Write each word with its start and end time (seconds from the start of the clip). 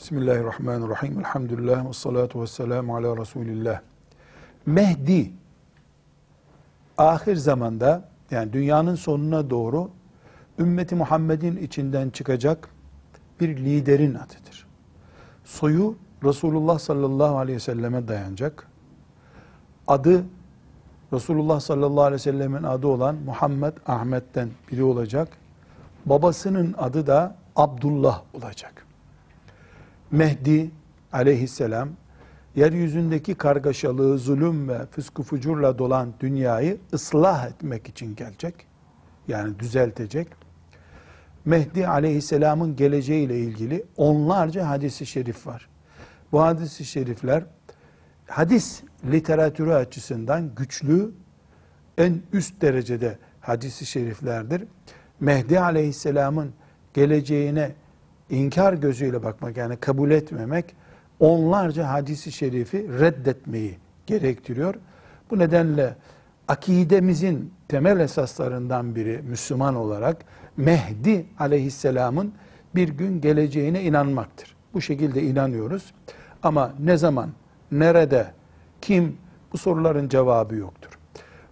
Bismillahirrahmanirrahim. 0.00 1.18
Elhamdülillah 1.18 1.88
ve 1.88 1.92
salatu 1.92 2.42
ve 2.42 2.46
selamu 2.46 2.96
ala 2.96 3.16
Resulillah. 3.16 3.80
Mehdi, 4.66 5.32
ahir 6.98 7.36
zamanda 7.36 8.08
yani 8.30 8.52
dünyanın 8.52 8.94
sonuna 8.94 9.50
doğru 9.50 9.90
ümmeti 10.58 10.94
Muhammed'in 10.94 11.56
içinden 11.56 12.10
çıkacak 12.10 12.68
bir 13.40 13.56
liderin 13.56 14.14
adıdır. 14.14 14.66
Soyu 15.44 15.96
Resulullah 16.24 16.78
sallallahu 16.78 17.38
aleyhi 17.38 17.56
ve 17.56 17.60
selleme 17.60 18.08
dayanacak. 18.08 18.66
Adı 19.88 20.24
Resulullah 21.12 21.60
sallallahu 21.60 22.04
aleyhi 22.04 22.20
ve 22.20 22.32
sellemin 22.32 22.62
adı 22.62 22.86
olan 22.86 23.14
Muhammed 23.14 23.72
Ahmet'ten 23.86 24.48
biri 24.72 24.82
olacak. 24.82 25.28
Babasının 26.06 26.74
adı 26.78 27.06
da 27.06 27.36
Abdullah 27.56 28.22
olacak. 28.34 28.89
Mehdi 30.10 30.70
aleyhisselam 31.12 31.88
yeryüzündeki 32.56 33.34
kargaşalığı, 33.34 34.18
zulüm 34.18 34.68
ve 34.68 34.86
fıskı 34.86 35.22
fucurla 35.22 35.78
dolan 35.78 36.12
dünyayı 36.20 36.78
ıslah 36.92 37.46
etmek 37.46 37.88
için 37.88 38.16
gelecek. 38.16 38.54
Yani 39.28 39.58
düzeltecek. 39.58 40.28
Mehdi 41.44 41.88
aleyhisselamın 41.88 42.76
geleceğiyle 42.76 43.38
ilgili 43.38 43.84
onlarca 43.96 44.68
hadisi 44.68 45.06
şerif 45.06 45.46
var. 45.46 45.68
Bu 46.32 46.42
hadisi 46.42 46.84
şerifler 46.84 47.44
hadis 48.26 48.82
literatürü 49.12 49.72
açısından 49.72 50.54
güçlü, 50.54 51.10
en 51.98 52.22
üst 52.32 52.62
derecede 52.62 53.18
hadisi 53.40 53.86
şeriflerdir. 53.86 54.64
Mehdi 55.20 55.60
aleyhisselamın 55.60 56.52
geleceğine 56.94 57.72
inkar 58.30 58.72
gözüyle 58.72 59.22
bakmak 59.22 59.56
yani 59.56 59.76
kabul 59.76 60.10
etmemek 60.10 60.74
onlarca 61.20 61.88
hadisi 61.88 62.32
şerifi 62.32 62.88
reddetmeyi 63.00 63.78
gerektiriyor. 64.06 64.74
Bu 65.30 65.38
nedenle 65.38 65.94
akidemizin 66.48 67.52
temel 67.68 68.00
esaslarından 68.00 68.94
biri 68.94 69.22
Müslüman 69.22 69.74
olarak 69.76 70.16
Mehdi 70.56 71.26
aleyhisselamın 71.38 72.32
bir 72.74 72.88
gün 72.88 73.20
geleceğine 73.20 73.82
inanmaktır. 73.82 74.56
Bu 74.74 74.80
şekilde 74.80 75.22
inanıyoruz. 75.22 75.92
Ama 76.42 76.74
ne 76.78 76.96
zaman, 76.96 77.30
nerede, 77.72 78.26
kim 78.80 79.16
bu 79.52 79.58
soruların 79.58 80.08
cevabı 80.08 80.54
yoktur. 80.54 80.98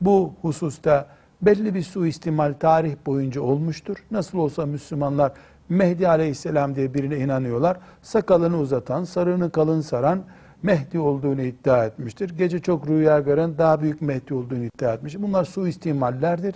Bu 0.00 0.34
hususta 0.42 1.08
belli 1.42 1.74
bir 1.74 1.82
suistimal 1.82 2.52
tarih 2.60 2.94
boyunca 3.06 3.40
olmuştur. 3.40 3.96
Nasıl 4.10 4.38
olsa 4.38 4.66
Müslümanlar 4.66 5.32
Mehdi 5.68 6.08
aleyhisselam 6.08 6.74
diye 6.76 6.94
birine 6.94 7.16
inanıyorlar. 7.16 7.76
Sakalını 8.02 8.58
uzatan, 8.58 9.04
sarığını 9.04 9.50
kalın 9.50 9.80
saran 9.80 10.22
Mehdi 10.62 10.98
olduğunu 10.98 11.42
iddia 11.42 11.84
etmiştir. 11.84 12.30
Gece 12.38 12.58
çok 12.58 12.88
rüya 12.88 13.20
gören 13.20 13.58
daha 13.58 13.82
büyük 13.82 14.02
Mehdi 14.02 14.34
olduğunu 14.34 14.64
iddia 14.64 14.92
etmiştir. 14.94 15.22
Bunlar 15.22 15.44
suistimallerdir. 15.44 16.54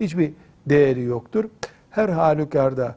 Hiçbir 0.00 0.32
değeri 0.66 1.02
yoktur. 1.02 1.44
Her 1.90 2.08
halükarda 2.08 2.94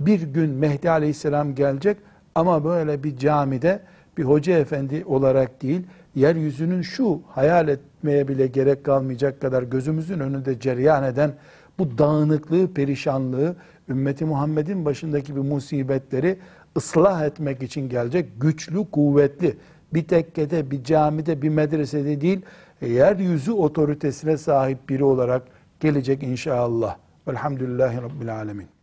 bir 0.00 0.22
gün 0.22 0.50
Mehdi 0.50 0.90
aleyhisselam 0.90 1.54
gelecek 1.54 1.96
ama 2.34 2.64
böyle 2.64 3.04
bir 3.04 3.16
camide 3.16 3.80
bir 4.18 4.24
hoca 4.24 4.58
efendi 4.58 5.04
olarak 5.04 5.62
değil, 5.62 5.82
yeryüzünün 6.14 6.82
şu 6.82 7.20
hayal 7.28 7.68
etmeye 7.68 8.28
bile 8.28 8.46
gerek 8.46 8.84
kalmayacak 8.84 9.40
kadar 9.40 9.62
gözümüzün 9.62 10.20
önünde 10.20 10.60
cereyan 10.60 11.04
eden 11.04 11.34
bu 11.78 11.98
dağınıklığı, 11.98 12.74
perişanlığı, 12.74 13.56
ümmeti 13.88 14.24
Muhammed'in 14.24 14.84
başındaki 14.84 15.36
bir 15.36 15.40
musibetleri 15.40 16.38
ıslah 16.76 17.24
etmek 17.24 17.62
için 17.62 17.88
gelecek 17.88 18.40
güçlü, 18.40 18.90
kuvvetli, 18.90 19.56
bir 19.94 20.04
tekkede, 20.04 20.70
bir 20.70 20.84
camide, 20.84 21.42
bir 21.42 21.48
medresede 21.48 22.20
değil, 22.20 22.40
yeryüzü 22.80 23.52
otoritesine 23.52 24.36
sahip 24.36 24.88
biri 24.88 25.04
olarak 25.04 25.42
gelecek 25.80 26.22
inşallah. 26.22 26.96
Velhamdülillahi 27.28 27.96
Rabbil 27.96 28.36
Alemin. 28.36 28.79